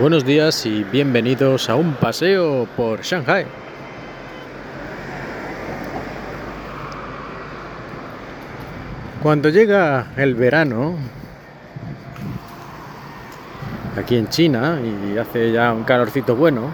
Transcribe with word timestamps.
Buenos 0.00 0.24
días 0.24 0.64
y 0.64 0.84
bienvenidos 0.84 1.68
a 1.68 1.74
un 1.74 1.94
paseo 1.94 2.68
por 2.76 3.02
Shanghai. 3.02 3.44
Cuando 9.20 9.48
llega 9.48 10.06
el 10.16 10.36
verano, 10.36 10.94
aquí 13.98 14.14
en 14.14 14.28
China, 14.28 14.78
y 14.80 15.18
hace 15.18 15.50
ya 15.50 15.72
un 15.72 15.82
calorcito 15.82 16.36
bueno, 16.36 16.70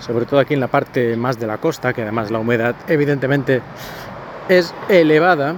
sobre 0.00 0.24
todo 0.24 0.40
aquí 0.40 0.54
en 0.54 0.60
la 0.60 0.68
parte 0.68 1.18
más 1.18 1.38
de 1.38 1.46
la 1.46 1.58
costa, 1.58 1.92
que 1.92 2.00
además 2.00 2.30
la 2.30 2.38
humedad 2.38 2.74
evidentemente 2.88 3.60
es 4.48 4.74
elevada, 4.88 5.54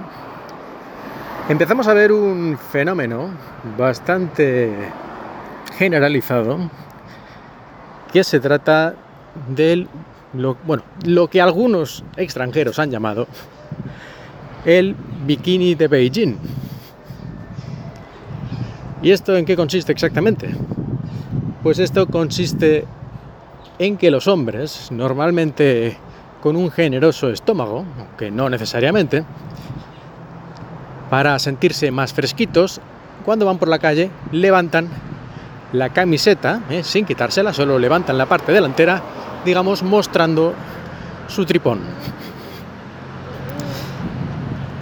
empezamos 1.47 1.87
a 1.87 1.93
ver 1.93 2.11
un 2.11 2.57
fenómeno 2.57 3.29
bastante 3.77 4.73
generalizado 5.77 6.69
que 8.11 8.23
se 8.23 8.39
trata 8.39 8.95
del 9.47 9.87
bueno, 10.65 10.83
lo 11.05 11.27
que 11.29 11.41
algunos 11.41 12.03
extranjeros 12.15 12.79
han 12.79 12.91
llamado 12.91 13.27
el 14.65 14.95
bikini 15.25 15.75
de 15.75 15.87
Beijing. 15.87 16.37
¿Y 19.01 19.11
esto 19.11 19.37
en 19.37 19.45
qué 19.45 19.55
consiste 19.55 19.91
exactamente? 19.91 20.49
Pues 21.63 21.79
esto 21.79 22.07
consiste 22.07 22.85
en 23.79 23.97
que 23.97 24.11
los 24.11 24.27
hombres, 24.27 24.89
normalmente 24.91 25.97
con 26.41 26.55
un 26.55 26.71
generoso 26.71 27.29
estómago, 27.29 27.85
aunque 27.99 28.31
no 28.31 28.49
necesariamente, 28.49 29.23
para 31.09 31.37
sentirse 31.39 31.91
más 31.91 32.13
fresquitos, 32.13 32.81
cuando 33.23 33.45
van 33.45 33.57
por 33.57 33.67
la 33.67 33.79
calle 33.79 34.09
levantan 34.31 34.89
la 35.73 35.89
camiseta, 35.89 36.61
¿eh? 36.69 36.83
sin 36.83 37.05
quitársela, 37.05 37.53
solo 37.53 37.77
levantan 37.77 38.17
la 38.17 38.25
parte 38.25 38.51
delantera, 38.51 39.01
digamos, 39.43 39.83
mostrando 39.83 40.53
su 41.27 41.45
tripón. 41.45 41.79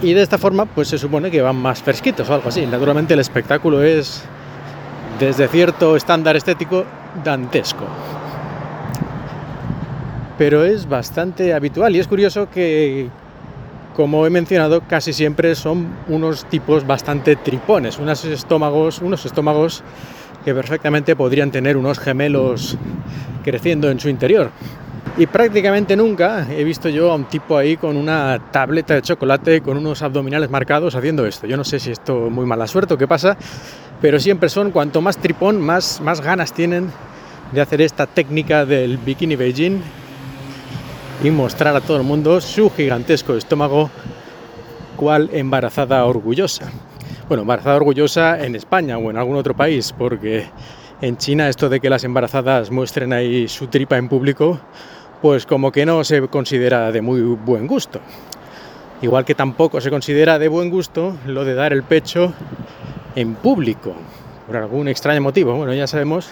Y 0.02 0.12
de 0.12 0.22
esta 0.22 0.38
forma, 0.38 0.66
pues 0.66 0.88
se 0.88 0.98
supone 0.98 1.30
que 1.30 1.40
van 1.40 1.56
más 1.56 1.82
fresquitos 1.82 2.28
o 2.28 2.34
algo 2.34 2.48
así. 2.48 2.66
Naturalmente 2.66 3.14
el 3.14 3.20
espectáculo 3.20 3.82
es, 3.82 4.22
desde 5.18 5.48
cierto 5.48 5.96
estándar 5.96 6.36
estético, 6.36 6.84
dantesco. 7.24 7.84
Pero 10.38 10.64
es 10.64 10.86
bastante 10.86 11.54
habitual 11.54 11.96
y 11.96 11.98
es 11.98 12.06
curioso 12.06 12.50
que, 12.50 13.08
como 13.96 14.26
he 14.26 14.30
mencionado, 14.30 14.82
casi 14.86 15.14
siempre 15.14 15.54
son 15.54 15.88
unos 16.08 16.44
tipos 16.44 16.86
bastante 16.86 17.36
tripones, 17.36 17.98
unos 17.98 18.22
estómagos, 18.26 19.00
unos 19.00 19.24
estómagos 19.24 19.82
que 20.46 20.54
perfectamente 20.54 21.16
podrían 21.16 21.50
tener 21.50 21.76
unos 21.76 21.98
gemelos 21.98 22.78
creciendo 23.42 23.90
en 23.90 23.98
su 23.98 24.08
interior. 24.08 24.52
Y 25.18 25.26
prácticamente 25.26 25.96
nunca 25.96 26.46
he 26.48 26.62
visto 26.62 26.88
yo 26.88 27.10
a 27.10 27.16
un 27.16 27.24
tipo 27.24 27.58
ahí 27.58 27.76
con 27.76 27.96
una 27.96 28.40
tableta 28.52 28.94
de 28.94 29.02
chocolate 29.02 29.60
con 29.60 29.76
unos 29.76 30.02
abdominales 30.02 30.48
marcados 30.48 30.94
haciendo 30.94 31.26
esto. 31.26 31.48
Yo 31.48 31.56
no 31.56 31.64
sé 31.64 31.80
si 31.80 31.90
esto 31.90 32.30
muy 32.30 32.46
mala 32.46 32.68
suerte 32.68 32.94
o 32.94 32.96
qué 32.96 33.08
pasa, 33.08 33.36
pero 34.00 34.20
siempre 34.20 34.48
son 34.48 34.70
cuanto 34.70 35.00
más 35.00 35.18
tripón, 35.18 35.60
más, 35.60 36.00
más 36.00 36.20
ganas 36.20 36.52
tienen 36.52 36.92
de 37.50 37.60
hacer 37.60 37.80
esta 37.80 38.06
técnica 38.06 38.64
del 38.64 38.98
bikini 38.98 39.34
Beijing 39.34 39.80
y 41.24 41.30
mostrar 41.32 41.74
a 41.74 41.80
todo 41.80 41.96
el 41.96 42.04
mundo 42.04 42.40
su 42.40 42.70
gigantesco 42.70 43.34
estómago 43.34 43.90
cual 44.94 45.28
embarazada 45.32 46.04
orgullosa 46.04 46.70
bueno, 47.28 47.42
embarazada 47.42 47.76
orgullosa 47.76 48.44
en 48.44 48.54
España 48.54 48.98
o 48.98 49.10
en 49.10 49.16
algún 49.16 49.36
otro 49.36 49.54
país, 49.56 49.92
porque 49.96 50.46
en 51.00 51.16
China 51.16 51.48
esto 51.48 51.68
de 51.68 51.80
que 51.80 51.90
las 51.90 52.04
embarazadas 52.04 52.70
muestren 52.70 53.12
ahí 53.12 53.48
su 53.48 53.66
tripa 53.66 53.96
en 53.96 54.08
público, 54.08 54.60
pues 55.20 55.44
como 55.44 55.72
que 55.72 55.84
no 55.84 56.04
se 56.04 56.26
considera 56.28 56.92
de 56.92 57.02
muy 57.02 57.20
buen 57.20 57.66
gusto. 57.66 58.00
Igual 59.02 59.24
que 59.24 59.34
tampoco 59.34 59.80
se 59.80 59.90
considera 59.90 60.38
de 60.38 60.48
buen 60.48 60.70
gusto 60.70 61.16
lo 61.26 61.44
de 61.44 61.54
dar 61.54 61.72
el 61.72 61.82
pecho 61.82 62.32
en 63.16 63.34
público, 63.34 63.94
por 64.46 64.56
algún 64.56 64.88
extraño 64.88 65.20
motivo. 65.20 65.54
Bueno, 65.54 65.74
ya 65.74 65.86
sabemos 65.86 66.30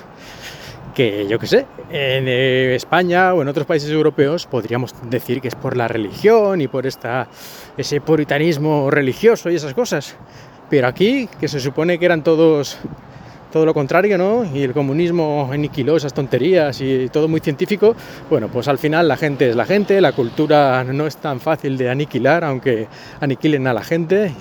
que, 0.94 1.26
yo 1.28 1.40
qué 1.40 1.46
sé, 1.46 1.66
en 1.90 2.28
eh, 2.28 2.74
España 2.76 3.34
o 3.34 3.42
en 3.42 3.48
otros 3.48 3.66
países 3.66 3.90
europeos 3.90 4.46
podríamos 4.46 4.94
decir 5.10 5.40
que 5.40 5.48
es 5.48 5.56
por 5.56 5.76
la 5.76 5.88
religión 5.88 6.60
y 6.60 6.68
por 6.68 6.86
esta, 6.86 7.26
ese 7.76 8.00
puritanismo 8.00 8.90
religioso 8.90 9.50
y 9.50 9.56
esas 9.56 9.74
cosas. 9.74 10.16
Pero 10.74 10.88
aquí, 10.88 11.28
que 11.38 11.46
se 11.46 11.60
supone 11.60 12.00
que 12.00 12.04
eran 12.04 12.24
todos 12.24 12.78
todo 13.52 13.64
lo 13.64 13.72
contrario, 13.72 14.18
¿no? 14.18 14.44
Y 14.44 14.64
el 14.64 14.72
comunismo 14.72 15.48
aniquiló 15.52 15.96
esas 15.96 16.12
tonterías 16.12 16.80
y 16.80 17.08
todo 17.10 17.28
muy 17.28 17.38
científico. 17.38 17.94
Bueno, 18.28 18.48
pues 18.48 18.66
al 18.66 18.78
final 18.78 19.06
la 19.06 19.16
gente 19.16 19.48
es 19.48 19.54
la 19.54 19.66
gente, 19.66 20.00
la 20.00 20.10
cultura 20.10 20.82
no 20.82 21.06
es 21.06 21.16
tan 21.18 21.38
fácil 21.38 21.78
de 21.78 21.90
aniquilar, 21.90 22.42
aunque 22.42 22.88
aniquilen 23.20 23.68
a 23.68 23.72
la 23.72 23.84
gente. 23.84 24.32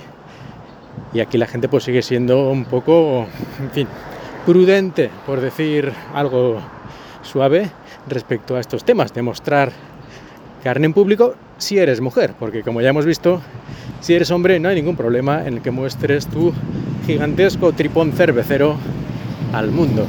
Y 1.12 1.20
aquí 1.20 1.38
la 1.38 1.46
gente 1.46 1.68
pues 1.68 1.84
sigue 1.84 2.02
siendo 2.02 2.50
un 2.50 2.64
poco, 2.64 3.28
en 3.60 3.70
fin, 3.70 3.88
prudente, 4.44 5.10
por 5.26 5.40
decir 5.40 5.92
algo 6.14 6.58
suave, 7.22 7.70
respecto 8.08 8.56
a 8.56 8.60
estos 8.60 8.82
temas, 8.82 9.14
de 9.14 9.22
mostrar 9.22 9.70
carne 10.64 10.86
en 10.86 10.94
público 10.94 11.36
si 11.58 11.78
eres 11.78 12.00
mujer, 12.00 12.34
porque 12.40 12.62
como 12.64 12.80
ya 12.80 12.88
hemos 12.88 13.06
visto, 13.06 13.40
si 14.04 14.12
eres 14.12 14.30
hombre 14.30 14.60
no 14.60 14.68
hay 14.68 14.74
ningún 14.74 14.96
problema 14.96 15.46
en 15.46 15.54
el 15.54 15.62
que 15.62 15.70
muestres 15.70 16.26
tu 16.26 16.52
gigantesco 17.06 17.72
tripón 17.72 18.12
cervecero 18.12 18.76
al 19.54 19.70
mundo. 19.70 20.06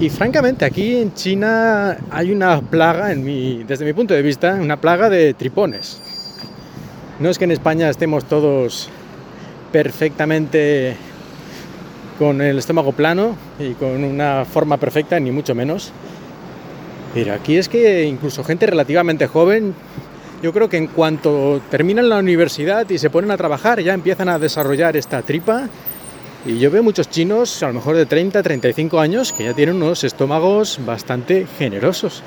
Y 0.00 0.08
francamente 0.08 0.64
aquí 0.64 0.96
en 0.96 1.12
China 1.12 1.98
hay 2.10 2.32
una 2.32 2.62
plaga, 2.62 3.08
desde 3.08 3.84
mi 3.84 3.92
punto 3.92 4.14
de 4.14 4.22
vista, 4.22 4.54
una 4.54 4.78
plaga 4.80 5.10
de 5.10 5.34
tripones. 5.34 6.00
No 7.20 7.28
es 7.28 7.36
que 7.36 7.44
en 7.44 7.50
España 7.50 7.90
estemos 7.90 8.24
todos 8.24 8.88
perfectamente 9.70 10.96
con 12.18 12.40
el 12.40 12.56
estómago 12.56 12.92
plano 12.92 13.36
y 13.58 13.74
con 13.74 14.04
una 14.04 14.46
forma 14.46 14.78
perfecta, 14.78 15.20
ni 15.20 15.32
mucho 15.32 15.54
menos. 15.54 15.92
Pero 17.12 17.34
aquí 17.34 17.58
es 17.58 17.68
que 17.68 18.04
incluso 18.04 18.42
gente 18.42 18.64
relativamente 18.64 19.26
joven 19.26 19.74
yo 20.42 20.52
creo 20.52 20.68
que 20.68 20.76
en 20.76 20.88
cuanto 20.88 21.60
terminan 21.70 22.08
la 22.08 22.18
universidad 22.18 22.88
y 22.90 22.98
se 22.98 23.10
ponen 23.10 23.30
a 23.30 23.36
trabajar, 23.36 23.80
ya 23.80 23.94
empiezan 23.94 24.28
a 24.28 24.38
desarrollar 24.38 24.96
esta 24.96 25.22
tripa. 25.22 25.68
Y 26.46 26.58
yo 26.58 26.70
veo 26.70 26.82
muchos 26.82 27.08
chinos, 27.08 27.62
a 27.62 27.68
lo 27.68 27.74
mejor 27.74 27.96
de 27.96 28.04
30, 28.04 28.42
35 28.42 29.00
años, 29.00 29.32
que 29.32 29.44
ya 29.44 29.54
tienen 29.54 29.76
unos 29.76 30.04
estómagos 30.04 30.78
bastante 30.84 31.46
generosos. 31.58 32.22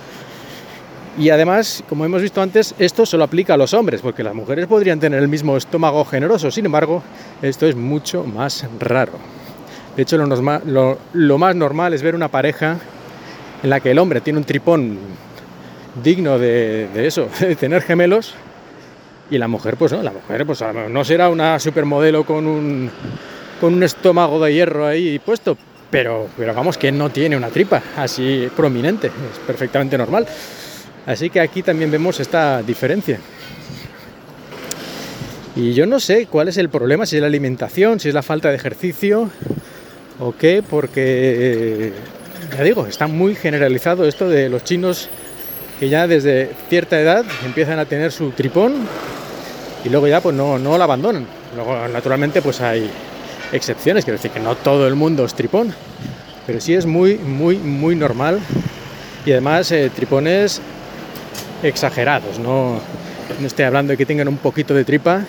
Y 1.20 1.30
además, 1.30 1.84
como 1.88 2.06
hemos 2.06 2.22
visto 2.22 2.42
antes, 2.42 2.74
esto 2.80 3.06
solo 3.06 3.24
aplica 3.24 3.54
a 3.56 3.58
los 3.58 3.74
hombres, 3.74 4.02
porque 4.02 4.24
las 4.24 4.34
mujeres 4.34 4.68
podrían 4.68 5.00
tener 5.00 5.20
el 5.20 5.28
mismo 5.28 5.58
estómago 5.58 6.04
generoso. 6.06 6.50
Sin 6.50 6.66
embargo, 6.66 7.04
esto 7.42 7.68
es 7.68 7.76
mucho 7.76 8.24
más 8.24 8.66
raro. 8.80 9.14
De 9.96 10.04
hecho, 10.04 10.18
lo, 10.18 10.98
lo 11.14 11.38
más 11.38 11.56
normal 11.56 11.94
es 11.94 12.02
ver 12.02 12.16
una 12.16 12.28
pareja 12.28 12.78
en 13.64 13.70
la 13.70 13.80
que 13.80 13.92
el 13.92 14.00
hombre 14.00 14.22
tiene 14.22 14.40
un 14.40 14.46
tripón 14.46 14.98
digno 16.04 16.40
de, 16.40 16.90
eso, 17.08 17.30
de 17.40 17.56
tener 17.56 17.82
gemelos. 17.82 18.34
Y 19.30 19.38
la 19.38 19.48
mujer, 19.48 19.76
pues 19.76 19.92
no, 19.92 20.02
la 20.02 20.12
mujer 20.12 20.46
pues 20.46 20.64
no 20.90 21.04
será 21.04 21.30
una 21.30 21.60
supermodelo 21.60 22.24
con 22.24 22.48
un, 22.48 22.90
con 23.60 23.74
un 23.74 23.84
estómago 23.84 24.44
de 24.44 24.54
hierro 24.54 24.88
ahí 24.88 25.20
puesto, 25.20 25.58
pero, 25.92 26.30
pero 26.38 26.54
vamos, 26.54 26.78
que 26.78 26.94
no 26.94 27.10
tiene 27.10 27.36
una 27.36 27.50
tripa 27.50 27.82
así 27.98 28.50
prominente, 28.56 29.08
es 29.08 29.40
perfectamente 29.46 29.98
normal. 29.98 30.26
Así 31.06 31.30
que 31.30 31.42
aquí 31.42 31.62
también 31.62 31.92
vemos 31.92 32.20
esta 32.20 32.62
diferencia. 32.62 33.20
Y 35.56 35.74
yo 35.74 35.86
no 35.86 36.00
sé 36.00 36.28
cuál 36.28 36.50
es 36.50 36.58
el 36.58 36.70
problema, 36.70 37.06
si 37.06 37.16
es 37.16 37.22
la 37.22 37.28
alimentación, 37.28 38.00
si 38.00 38.10
es 38.10 38.14
la 38.14 38.22
falta 38.22 38.50
de 38.50 38.56
ejercicio 38.56 39.30
o 40.20 40.36
qué, 40.36 40.64
porque 40.68 41.92
ya 42.56 42.64
digo, 42.64 42.86
está 42.86 43.08
muy 43.08 43.36
generalizado 43.36 44.06
esto 44.08 44.30
de 44.30 44.50
los 44.50 44.64
chinos 44.64 45.10
que 45.80 45.90
ya 45.90 46.08
desde 46.08 46.52
cierta 46.70 47.00
edad 47.00 47.26
empiezan 47.46 47.80
a 47.80 47.86
tener 47.86 48.12
su 48.12 48.32
tripón 48.32 48.76
y 49.84 49.90
luego 49.90 50.08
ya 50.08 50.22
pues 50.22 50.36
no, 50.36 50.58
no 50.58 50.78
lo 50.78 50.84
abandonan. 50.84 51.26
Luego 51.56 51.88
naturalmente 51.88 52.42
pues 52.42 52.62
hay 52.62 52.90
excepciones, 53.52 54.04
quiero 54.04 54.18
decir 54.18 54.32
que 54.32 54.40
no 54.40 54.56
todo 54.56 54.88
el 54.88 54.96
mundo 54.96 55.26
es 55.26 55.34
tripón, 55.34 55.74
pero 56.46 56.60
sí 56.60 56.74
es 56.74 56.86
muy, 56.86 57.18
muy, 57.18 57.58
muy 57.58 57.96
normal 57.96 58.40
y 59.26 59.32
además 59.32 59.72
eh, 59.72 59.92
tripones 59.94 60.62
exagerados, 61.64 62.40
no, 62.40 62.80
no 63.40 63.48
estoy 63.48 63.66
hablando 63.66 63.92
de 63.92 63.98
que 63.98 64.06
tengan 64.06 64.28
un 64.28 64.38
poquito 64.38 64.74
de 64.74 64.84
tripa, 64.84 65.22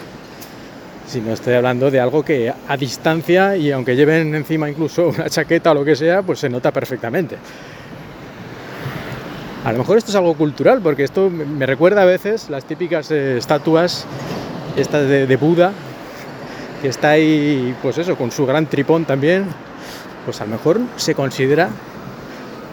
sino 1.06 1.32
estoy 1.32 1.54
hablando 1.54 1.90
de 1.90 2.00
algo 2.00 2.22
que 2.22 2.52
a 2.68 2.76
distancia 2.76 3.56
y 3.56 3.72
aunque 3.72 3.96
lleven 3.96 4.34
encima 4.34 4.68
incluso 4.68 5.08
una 5.08 5.28
chaqueta 5.30 5.70
o 5.70 5.74
lo 5.74 5.84
que 5.84 5.96
sea, 5.96 6.22
pues 6.22 6.38
se 6.38 6.48
nota 6.48 6.70
perfectamente. 6.70 7.36
A 9.64 9.72
lo 9.72 9.78
mejor 9.78 9.98
esto 9.98 10.10
es 10.10 10.16
algo 10.16 10.34
cultural, 10.34 10.80
porque 10.82 11.02
esto 11.02 11.30
me 11.30 11.66
recuerda 11.66 12.02
a 12.02 12.04
veces 12.04 12.48
las 12.48 12.64
típicas 12.64 13.10
eh, 13.10 13.36
estatuas 13.36 14.06
estas 14.76 15.08
de, 15.08 15.36
Buda, 15.36 15.72
que 16.80 16.88
está 16.88 17.10
ahí, 17.10 17.74
pues 17.82 17.98
eso, 17.98 18.16
con 18.16 18.30
su 18.30 18.46
gran 18.46 18.66
tripón 18.66 19.04
también, 19.04 19.46
pues 20.24 20.40
a 20.40 20.44
lo 20.44 20.52
mejor 20.52 20.80
se 20.96 21.14
considera 21.14 21.70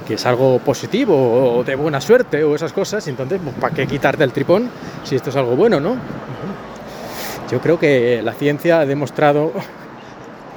que 0.07 0.13
es 0.13 0.25
algo 0.27 0.59
positivo 0.59 1.57
o 1.57 1.63
de 1.63 1.73
buena 1.73 1.99
suerte 1.99 2.43
o 2.43 2.53
esas 2.53 2.71
cosas, 2.71 3.07
entonces, 3.07 3.41
pues, 3.43 3.55
¿para 3.55 3.73
qué 3.73 3.87
quitarte 3.87 4.23
el 4.23 4.31
tripón 4.31 4.69
si 5.03 5.15
esto 5.15 5.31
es 5.31 5.35
algo 5.35 5.55
bueno, 5.55 5.79
no? 5.79 5.95
Yo 7.49 7.59
creo 7.59 7.79
que 7.79 8.21
la 8.23 8.33
ciencia 8.33 8.81
ha 8.81 8.85
demostrado 8.85 9.51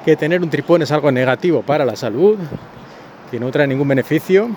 que 0.05 0.17
tener 0.17 0.43
un 0.43 0.51
tripón 0.51 0.83
es 0.83 0.93
algo 0.93 1.11
negativo 1.11 1.63
para 1.63 1.87
la 1.87 1.97
salud, 1.97 2.37
que 3.31 3.41
no 3.41 3.51
trae 3.51 3.67
ningún 3.67 3.89
beneficio 3.89 4.51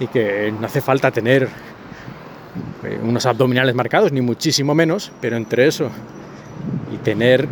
y 0.00 0.06
que 0.06 0.52
no 0.58 0.66
hace 0.66 0.80
falta 0.80 1.10
tener 1.10 1.48
eh, 2.84 2.98
unos 3.02 3.26
abdominales 3.26 3.74
marcados, 3.74 4.12
ni 4.12 4.20
muchísimo 4.20 4.74
menos, 4.74 5.12
pero 5.20 5.36
entre 5.36 5.66
eso 5.66 5.90
y 6.92 6.98
tener 6.98 7.48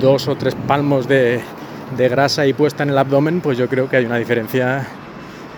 dos 0.00 0.28
o 0.28 0.36
tres 0.36 0.54
palmos 0.54 1.08
de, 1.08 1.40
de 1.96 2.08
grasa 2.08 2.46
y 2.46 2.52
puesta 2.52 2.82
en 2.82 2.90
el 2.90 2.98
abdomen, 2.98 3.40
pues 3.40 3.58
yo 3.58 3.68
creo 3.68 3.88
que 3.88 3.96
hay 3.96 4.04
una 4.04 4.16
diferencia 4.16 4.86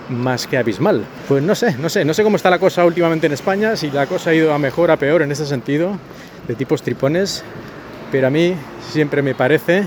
más 0.08 0.46
que 0.46 0.58
abismal. 0.58 1.04
Pues 1.28 1.42
no 1.42 1.54
sé, 1.54 1.76
no 1.78 1.88
sé, 1.88 2.04
no 2.04 2.14
sé 2.14 2.22
cómo 2.22 2.36
está 2.36 2.50
la 2.50 2.58
cosa 2.58 2.84
últimamente 2.84 3.26
en 3.26 3.32
España, 3.32 3.76
si 3.76 3.90
la 3.90 4.06
cosa 4.06 4.30
ha 4.30 4.34
ido 4.34 4.52
a 4.52 4.58
mejor, 4.58 4.90
a 4.90 4.96
peor 4.96 5.22
en 5.22 5.32
ese 5.32 5.46
sentido, 5.46 5.96
de 6.48 6.54
tipos 6.54 6.82
tripones, 6.82 7.44
pero 8.10 8.26
a 8.26 8.30
mí 8.30 8.54
siempre 8.90 9.22
me 9.22 9.34
parece 9.34 9.84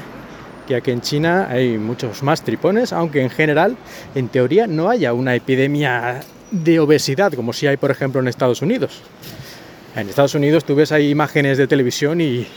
que 0.68 0.76
aquí 0.76 0.92
en 0.92 1.02
China 1.02 1.48
hay 1.50 1.78
muchos 1.78 2.24
más 2.24 2.44
tripones, 2.44 2.94
aunque 2.94 3.22
en 3.22 3.30
general, 3.30 3.76
en 4.16 4.28
teoría, 4.30 4.68
no 4.68 4.90
haya 4.90 5.14
una 5.14 5.36
epidemia 5.36 6.22
de 6.52 6.80
obesidad 6.80 7.34
como 7.34 7.54
si 7.54 7.68
hay, 7.68 7.78
por 7.78 7.92
ejemplo, 7.92 8.22
en 8.22 8.28
Estados 8.28 8.62
Unidos. 8.62 9.02
En 9.96 10.10
Estados 10.10 10.36
Unidos 10.36 10.66
tú 10.66 10.76
ves 10.76 10.92
ahí 10.92 11.10
imágenes 11.10 11.58
de 11.58 11.68
televisión 11.68 12.22
y, 12.22 12.48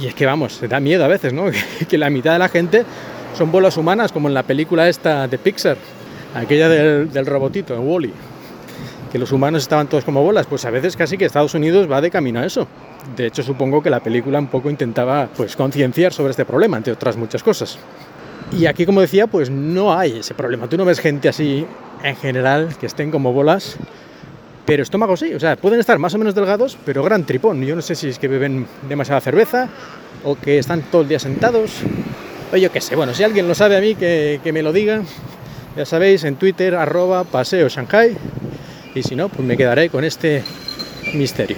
y 0.00 0.06
es 0.06 0.14
que 0.14 0.26
vamos, 0.26 0.54
se 0.54 0.68
da 0.68 0.80
miedo 0.80 1.04
a 1.04 1.08
veces, 1.08 1.32
¿no? 1.32 1.44
que 1.88 1.98
la 1.98 2.10
mitad 2.10 2.32
de 2.32 2.38
la 2.38 2.48
gente 2.48 2.84
son 3.36 3.50
bolas 3.50 3.76
humanas, 3.76 4.12
como 4.12 4.28
en 4.28 4.34
la 4.34 4.42
película 4.42 4.88
esta 4.88 5.26
de 5.26 5.38
Pixar, 5.38 5.76
aquella 6.34 6.68
del, 6.68 7.26
robotito, 7.26 7.74
en 7.74 7.80
Wally, 7.80 8.12
que 9.12 9.18
los 9.18 9.30
humanos 9.30 9.62
estaban 9.62 9.88
todos 9.88 10.04
como 10.04 10.22
bolas, 10.22 10.46
pues 10.46 10.64
a 10.64 10.70
veces 10.70 10.96
casi 10.96 11.18
que 11.18 11.26
Estados 11.26 11.52
Unidos 11.52 11.86
va 11.90 12.00
de 12.00 12.10
camino 12.10 12.40
a 12.40 12.46
eso. 12.46 12.66
De 13.14 13.26
hecho, 13.26 13.42
supongo 13.42 13.82
que 13.82 13.90
la 13.90 14.00
película 14.00 14.38
un 14.38 14.46
poco 14.46 14.70
intentaba 14.70 15.28
pues 15.36 15.54
concienciar 15.54 16.14
sobre 16.14 16.30
este 16.30 16.46
problema, 16.46 16.78
entre 16.78 16.94
otras 16.94 17.18
muchas 17.18 17.42
cosas. 17.42 17.78
Y 18.58 18.64
aquí, 18.64 18.86
como 18.86 19.02
decía, 19.02 19.26
pues 19.26 19.50
no 19.50 19.92
hay 19.92 20.20
ese 20.20 20.32
problema. 20.32 20.66
Tú 20.66 20.78
no 20.78 20.86
ves 20.86 20.98
gente 20.98 21.28
así 21.28 21.66
en 22.02 22.16
general 22.16 22.74
que 22.80 22.86
estén 22.86 23.10
como 23.10 23.34
bolas, 23.34 23.76
pero 24.64 24.82
estómago 24.82 25.14
sí. 25.18 25.34
O 25.34 25.40
sea, 25.40 25.56
pueden 25.56 25.78
estar 25.78 25.98
más 25.98 26.14
o 26.14 26.18
menos 26.18 26.34
delgados, 26.34 26.78
pero 26.86 27.02
gran 27.02 27.24
tripón. 27.24 27.62
Yo 27.62 27.76
no 27.76 27.82
sé 27.82 27.94
si 27.94 28.08
es 28.08 28.18
que 28.18 28.28
beben 28.28 28.66
demasiada 28.88 29.20
cerveza 29.20 29.68
o 30.24 30.36
que 30.36 30.56
están 30.56 30.80
todo 30.90 31.02
el 31.02 31.08
día 31.08 31.18
sentados. 31.18 31.82
O 32.50 32.56
yo 32.56 32.72
qué 32.72 32.80
sé. 32.80 32.96
Bueno, 32.96 33.12
si 33.12 33.24
alguien 33.24 33.46
lo 33.46 33.54
sabe 33.54 33.76
a 33.76 33.80
mí, 33.80 33.94
que, 33.94 34.40
que 34.42 34.52
me 34.54 34.62
lo 34.62 34.72
diga. 34.72 35.02
Ya 35.76 35.84
sabéis, 35.84 36.24
en 36.24 36.36
Twitter, 36.36 36.74
arroba 36.74 37.24
paseo 37.24 37.68
Shanghai. 37.68 38.16
Y 38.94 39.02
si 39.02 39.16
no, 39.16 39.28
pues 39.28 39.46
me 39.46 39.56
quedaré 39.56 39.88
con 39.88 40.04
este 40.04 40.42
misterio. 41.14 41.56